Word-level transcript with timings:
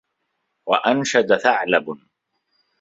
وَأَنْشَدَ 0.67 1.33
ثَعْلَبٌ 1.37 1.97